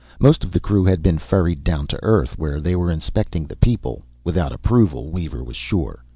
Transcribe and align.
Most 0.19 0.43
of 0.43 0.49
the 0.49 0.59
crew 0.59 0.83
had 0.85 1.03
been 1.03 1.19
ferried 1.19 1.63
down 1.63 1.85
to 1.85 1.99
Earth, 2.03 2.35
where 2.35 2.59
they 2.59 2.75
were 2.75 2.89
inspecting 2.89 3.45
the 3.45 3.55
people 3.55 4.03
(without 4.23 4.51
approval, 4.51 5.11
Weaver 5.11 5.43
was 5.43 5.55
sure). 5.55 6.03